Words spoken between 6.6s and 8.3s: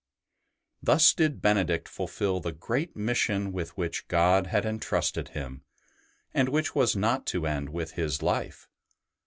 was not to end with his